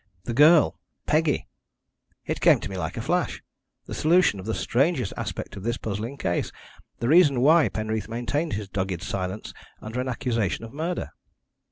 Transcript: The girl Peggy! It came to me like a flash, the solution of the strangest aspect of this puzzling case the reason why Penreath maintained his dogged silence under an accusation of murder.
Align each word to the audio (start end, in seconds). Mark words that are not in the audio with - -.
The 0.23 0.33
girl 0.33 0.79
Peggy! 1.05 1.47
It 2.25 2.41
came 2.41 2.59
to 2.61 2.69
me 2.71 2.75
like 2.75 2.97
a 2.97 3.01
flash, 3.01 3.43
the 3.85 3.93
solution 3.93 4.39
of 4.39 4.47
the 4.47 4.55
strangest 4.55 5.13
aspect 5.15 5.55
of 5.55 5.61
this 5.61 5.77
puzzling 5.77 6.17
case 6.17 6.51
the 6.97 7.07
reason 7.07 7.39
why 7.39 7.69
Penreath 7.69 8.07
maintained 8.09 8.53
his 8.53 8.67
dogged 8.67 9.03
silence 9.03 9.53
under 9.79 10.01
an 10.01 10.07
accusation 10.09 10.65
of 10.65 10.73
murder. 10.73 11.11